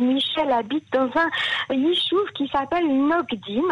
[0.00, 3.62] Michel habite dans un yishuv qui s'appelle Nogdim.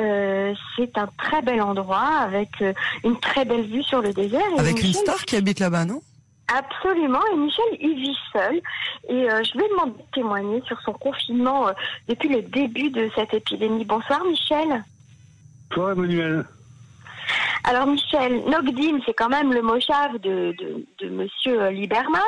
[0.00, 2.72] Euh, c'est un très bel endroit avec euh,
[3.04, 4.40] une très belle vue sur le désert.
[4.56, 6.02] Et Avec une Michel- star qui habite là-bas, non?
[6.52, 7.20] Absolument.
[7.32, 8.60] Et Michel, il vit seul.
[9.08, 11.72] Et euh, je lui ai demandé de témoigner sur son confinement euh,
[12.08, 13.84] depuis le début de cette épidémie.
[13.84, 14.84] Bonsoir Michel.
[15.70, 16.44] Toi, Emmanuel
[17.66, 20.54] Alors Michel, Nogdim, c'est quand même le moshav de,
[21.00, 22.20] de, Monsieur Lieberman.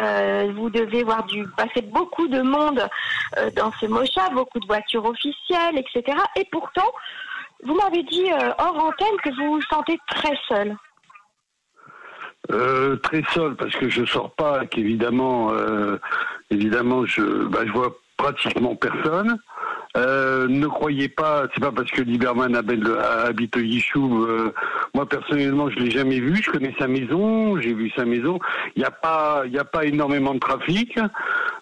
[0.00, 2.84] Euh, vous devez voir du passer beaucoup de monde
[3.38, 6.18] euh, dans ce moshav, beaucoup de voitures officielles, etc.
[6.34, 6.90] Et pourtant,
[7.62, 10.76] vous m'avez dit euh, hors antenne que vous vous sentez très seul.
[12.50, 15.52] Euh, très seul parce que je sors pas, qu'évidemment,
[16.50, 19.38] évidemment, je, bah, je vois pratiquement personne.
[19.96, 24.28] Euh, ne croyez pas, c'est pas parce que Lieberman habite, Yishuv.
[24.28, 24.52] euh,
[24.94, 26.36] moi personnellement, je l'ai jamais vu.
[26.42, 28.38] Je connais sa maison, j'ai vu sa maison.
[28.74, 30.98] Il n'y a pas, il y a pas énormément de trafic.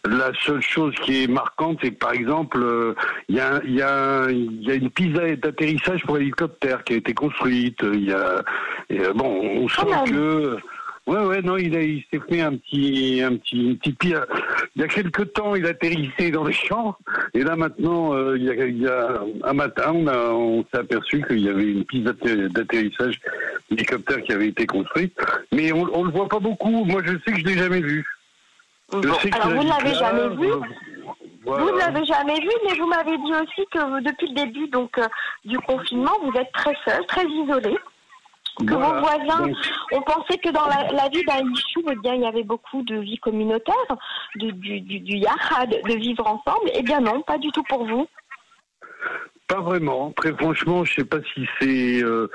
[0.07, 2.95] La seule chose qui est marquante, c'est que par exemple, euh,
[3.29, 6.95] il y a, il y a, il y a une piste d'atterrissage pour hélicoptère qui
[6.95, 7.79] a été construite.
[7.83, 8.43] Il y a,
[8.91, 10.05] et, euh, bon, on sent même.
[10.05, 10.59] que
[11.07, 14.25] Ouais, ouais, non, il, a, il s'est fait un petit, un petit, une petite pire.
[14.77, 16.97] Il y a quelques temps, il atterrissait dans les champs,
[17.33, 20.65] et là maintenant, euh, il, y a, il y a un matin, on, a- on
[20.65, 23.21] s'est aperçu qu'il y avait une piste d'atter- d'atterrissage
[23.71, 25.17] d'hélicoptère qui avait été construite,
[25.53, 26.85] mais on, on le voit pas beaucoup.
[26.85, 28.05] Moi, je sais que je l'ai jamais vu.
[28.91, 30.49] Bon, alors vous ne l'avez jamais vu?
[31.45, 31.65] voilà.
[31.65, 34.99] Vous ne l'avez jamais vu, mais vous m'avez dit aussi que depuis le début donc
[34.99, 35.07] euh,
[35.45, 37.77] du confinement, vous êtes très seul, très isolé.
[38.67, 38.89] Que Voilà.
[38.89, 39.57] vos voisins, Donc,
[39.91, 42.83] on pensait que dans la, la vie d'un Yishuv, eh bien, il y avait beaucoup
[42.83, 43.75] de vie communautaire,
[44.37, 46.71] du, du, yachad, de vivre ensemble.
[46.75, 48.07] Eh bien non, pas du tout pour vous.
[49.47, 50.13] Pas vraiment.
[50.13, 52.29] Très franchement, je sais pas si c'est euh,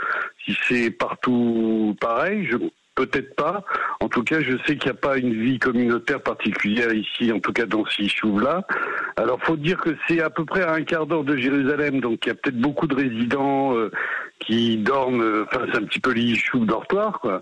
[0.46, 2.50] si c'est partout pareil.
[2.96, 3.64] Peut-être pas.
[4.02, 7.40] En tout cas, je sais qu'il n'y a pas une vie communautaire particulière ici, en
[7.40, 8.68] tout cas dans ce là
[9.16, 12.26] Alors, faut dire que c'est à peu près à un quart d'heure de Jérusalem, donc
[12.26, 13.90] il y a peut-être beaucoup de résidents euh,
[14.42, 15.22] qui dorment.
[15.22, 17.42] euh, Enfin, c'est un petit peu les dortoir, quoi.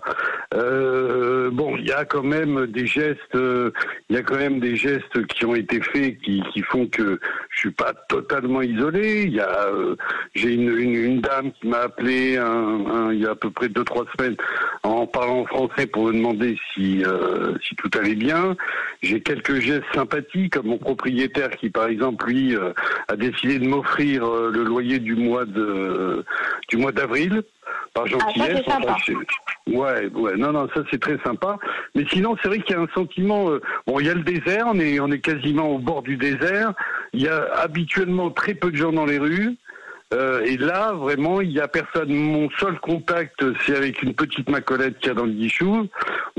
[0.54, 3.34] Euh, bon, il y a quand même des gestes.
[3.34, 3.70] euh,
[4.08, 7.20] Il y a quand même des gestes qui ont été faits qui, qui font que
[7.50, 9.24] je suis pas totalement isolé.
[9.24, 9.94] Il y a, euh,
[10.34, 13.50] j'ai une, une, une dame qui m'a appelé un, un- il y a à peu
[13.50, 14.36] près deux trois semaines
[14.84, 18.56] en parlant français pour me demander si euh, si tout allait bien.
[19.02, 22.72] J'ai quelques gestes sympathiques comme mon propriétaire qui par exemple lui euh,
[23.08, 26.24] a décidé de m'offrir le loyer du mois de
[26.70, 27.42] du mois d'avril
[27.92, 28.62] par gentillesse.
[28.66, 29.12] Enfin, c'est-
[29.68, 31.58] Ouais, ouais, non, non, ça c'est très sympa.
[31.94, 33.50] Mais sinon, c'est vrai qu'il y a un sentiment.
[33.50, 36.16] euh, bon, il y a le désert, on est, on est quasiment au bord du
[36.16, 36.72] désert.
[37.12, 39.56] Il y a habituellement très peu de gens dans les rues.
[40.14, 42.14] Euh, et là, vraiment, il y a personne.
[42.14, 45.86] Mon seul contact, c'est avec une petite macolette qu'il y a dans le guichou,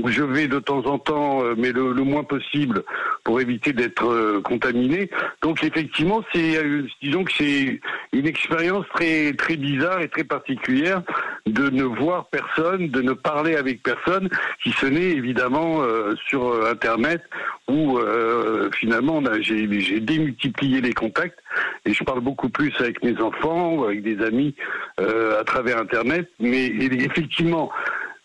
[0.02, 2.82] où je vais de temps en temps, euh, mais le, moins possible,
[3.22, 5.08] pour éviter d'être euh, contaminé.
[5.42, 6.60] Donc, effectivement, c'est,
[7.00, 7.80] disons que c'est
[8.12, 11.02] une expérience très, très bizarre et très particulière
[11.46, 14.28] de ne voir personne, de ne parler avec personne,
[14.62, 17.22] si ce n'est évidemment euh, sur euh, Internet,
[17.68, 19.66] où euh, finalement, j'ai
[20.00, 21.38] démultiplié les contacts
[21.84, 24.54] et je parle beaucoup plus avec mes enfants ou avec des amis
[25.00, 26.28] euh, à travers Internet.
[26.38, 27.70] Mais effectivement,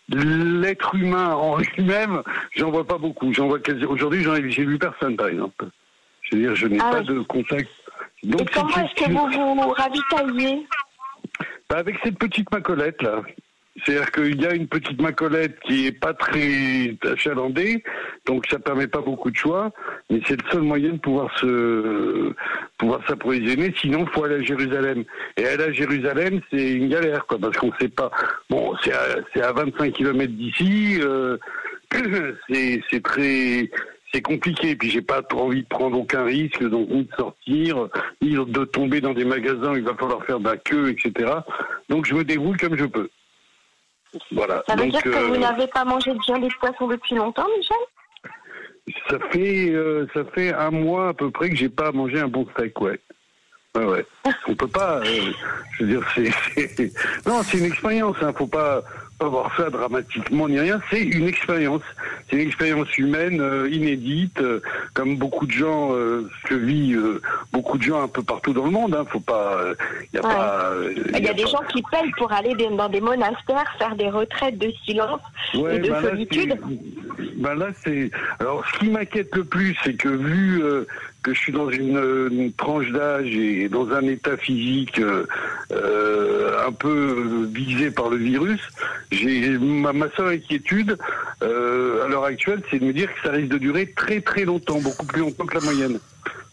[0.08, 2.22] l'être humain en lui-même,
[2.54, 3.32] j'en vois pas beaucoup.
[3.32, 3.84] J'en vois quasi.
[3.84, 5.66] Aujourd'hui, j'en ai, j'ai vu personne, par exemple.
[6.22, 7.06] Je veux dire, je n'ai Ah pas oui.
[7.06, 7.68] de contact.
[8.24, 10.66] Et comment est-ce que vous vous ravitaillez
[11.68, 13.22] bah, avec cette petite macolette là.
[13.84, 17.84] C'est-à-dire qu'il y a une petite macolette qui est pas très achalandée,
[18.24, 19.70] donc ça permet pas beaucoup de choix,
[20.08, 22.32] mais c'est le seul moyen de pouvoir se
[22.78, 23.74] pouvoir s'approvisionner.
[23.78, 25.04] Sinon, faut aller à Jérusalem.
[25.36, 28.10] Et aller à Jérusalem, c'est une galère, quoi, parce qu'on sait pas.
[28.48, 30.98] Bon, c'est à, à 25 km d'ici.
[31.02, 31.36] euh,
[32.50, 33.70] c'est très
[34.16, 34.74] c'est compliqué.
[34.76, 37.88] Puis j'ai pas trop envie de prendre aucun risque, donc ni de sortir,
[38.22, 41.30] ni de tomber dans des magasins où il va falloir faire de la queue, etc.
[41.88, 43.10] Donc je me débrouille comme je peux.
[44.32, 44.62] Voilà.
[44.66, 46.86] Ça veut donc, dire que euh, vous n'avez pas mangé de viande et de poisson
[46.86, 48.96] depuis longtemps, Michel?
[49.10, 52.28] Ça fait euh, ça fait un mois à peu près que j'ai pas mangé un
[52.28, 52.98] bon steak, ouais.
[53.74, 54.06] Ouais, ouais.
[54.48, 55.00] On peut pas.
[55.04, 55.32] euh,
[55.72, 56.30] je veux dire, c'est
[56.68, 56.92] c'est-
[57.26, 58.16] non, c'est une expérience.
[58.22, 58.82] Hein, faut pas
[59.18, 60.80] pas voir ça dramatiquement ni rien.
[60.90, 61.82] C'est une expérience.
[62.28, 64.60] C'est une expérience humaine euh, inédite, euh,
[64.94, 67.22] comme beaucoup de gens euh, que vivent euh,
[67.52, 68.94] beaucoup de gens un peu partout dans le monde.
[68.94, 69.04] Hein.
[69.08, 69.58] Faut pas.
[70.12, 70.34] Il y a Ouais.
[70.34, 70.70] pas.
[71.18, 74.10] Il y a des pas- gens qui payent pour aller dans des monastères, faire des
[74.10, 75.20] retraites de silence
[75.54, 76.56] Ouais, et de là, solitude.
[77.36, 78.10] bah là, c'est.
[78.40, 80.62] Alors, ce qui m'inquiète le plus, c'est que vu
[81.26, 85.26] que je suis dans une, tranche d'âge et dans un état physique euh,
[85.72, 88.60] euh, un peu visé par le virus,
[89.10, 90.96] ma, seule inquiétude
[91.42, 94.44] euh, à l'heure actuelle, c'est de me dire que ça risque de durer très très
[94.44, 95.98] longtemps, beaucoup plus longtemps que la moyenne.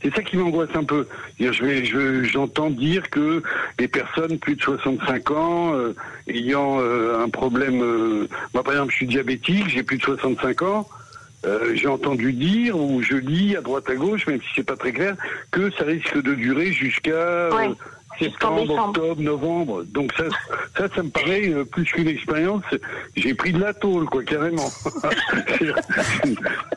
[0.01, 1.07] C'est ça qui m'angoisse un peu.
[1.39, 3.43] J'entends dire que
[3.77, 5.73] les personnes plus de 65 ans
[6.27, 10.89] ayant un problème, moi par exemple, je suis diabétique, j'ai plus de 65 ans.
[11.73, 14.91] J'ai entendu dire ou je lis à droite à gauche, même si c'est pas très
[14.91, 15.15] clair,
[15.51, 17.49] que ça risque de durer jusqu'à
[18.19, 19.83] septembre, octobre, novembre.
[19.83, 20.23] Donc ça,
[20.77, 22.63] ça, ça me paraît euh, plus qu'une expérience.
[23.15, 24.69] J'ai pris de la tôle, quoi, carrément.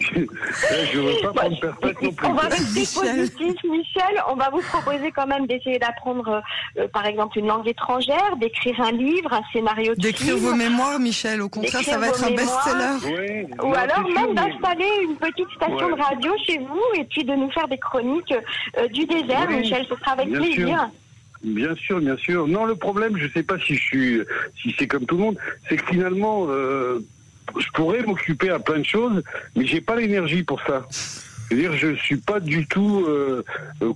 [0.00, 2.26] je ne veux pas prendre perpète non plus.
[2.26, 4.22] On va rester positif, Michel.
[4.28, 6.40] On va vous proposer quand même d'essayer d'apprendre, euh,
[6.82, 10.98] euh, par exemple, une langue étrangère, d'écrire un livre, un scénario de D'écrire vos mémoires,
[10.98, 11.42] Michel.
[11.42, 13.46] Au contraire, ça va être un best-seller.
[13.62, 17.50] Ou alors même d'installer une petite station de radio chez vous et puis de nous
[17.50, 18.34] faire des chroniques
[18.92, 19.86] du désert, Michel.
[19.88, 20.88] Ce sera avec plaisir.
[21.46, 22.48] Bien sûr, bien sûr.
[22.48, 24.20] Non, le problème, je sais pas si je suis,
[24.60, 25.38] si c'est comme tout le monde,
[25.68, 26.98] c'est que finalement, euh,
[27.56, 29.22] je pourrais m'occuper à plein de choses,
[29.54, 30.84] mais j'ai pas l'énergie pour ça.
[30.90, 33.44] C'est-à-dire, je suis pas du tout euh,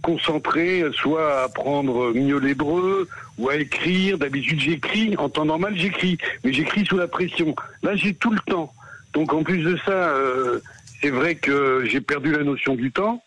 [0.00, 4.16] concentré, soit à apprendre mieux l'hébreu ou à écrire.
[4.16, 7.56] D'habitude, j'écris en temps normal, j'écris, mais j'écris sous la pression.
[7.82, 8.72] Là, j'ai tout le temps.
[9.12, 10.60] Donc, en plus de ça, euh,
[11.02, 13.20] c'est vrai que j'ai perdu la notion du temps.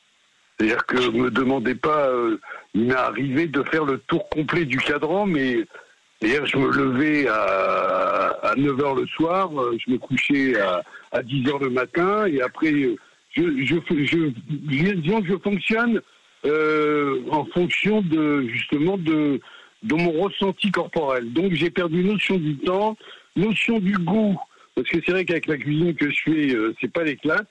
[0.64, 2.38] C'est-à-dire que me demandez pas, euh,
[2.74, 5.58] il m'est arrivé de faire le tour complet du cadran, mais
[6.22, 10.82] hier je me levais à, à 9h le soir, euh, je me couchais à,
[11.12, 12.96] à 10h le matin, et après, je,
[13.36, 13.76] je,
[14.06, 14.32] je,
[14.94, 16.02] disons que je fonctionne
[16.46, 19.42] euh, en fonction de justement de,
[19.92, 21.34] mon ressenti corporel.
[21.34, 22.96] Donc j'ai perdu notion du temps,
[23.36, 24.40] notion du goût,
[24.76, 27.42] parce que c'est vrai qu'avec la cuisine que je fais, c'est pas l'éclat.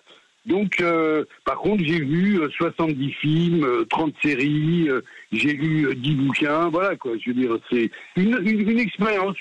[0.45, 4.89] Donc, euh, par contre, j'ai vu 70 euh, films, 30 euh, séries,
[5.31, 7.13] j'ai lu 10 bouquins, voilà quoi.
[7.21, 9.37] Je veux dire, c'est une, une, expérience.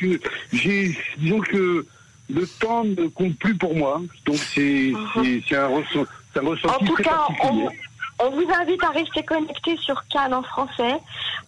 [0.53, 1.85] J'ai, disons que
[2.29, 5.43] le temps ne compte plus pour moi, donc c'est uh-huh.
[5.47, 7.67] c'est un, ressenti, un ressenti en tout très cas, particulier.
[8.19, 10.99] On, vous invite à rester connecté sur Cannes en français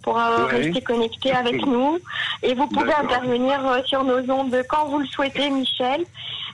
[0.04, 1.98] pour rester connecté avec nous.
[2.44, 6.06] Et vous pouvez intervenir sur nos ondes quand vous le souhaitez, Michel.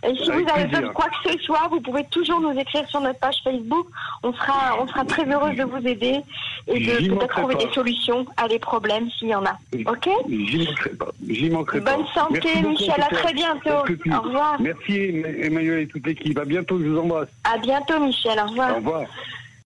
[0.03, 2.87] Et si vous avez besoin de quoi que ce soit, vous pouvez toujours nous écrire
[2.87, 3.87] sur notre page Facebook.
[4.23, 6.21] On sera, on sera très heureuse de vous aider
[6.67, 9.57] et de peut-être trouver des solutions à des problèmes s'il y en a.
[9.85, 10.09] Ok?
[10.29, 11.11] J'y manquerai pas.
[11.27, 13.01] J'y manquerai Bonne santé, Michel.
[13.01, 13.69] À très bientôt.
[13.69, 14.55] Au revoir.
[14.61, 16.37] Merci, Emmanuel et toute l'équipe.
[16.37, 16.79] À bientôt.
[16.79, 17.29] Je vous embrasse.
[17.43, 18.39] À bientôt, Michel.
[18.39, 18.71] Au revoir.
[18.71, 19.03] Au revoir.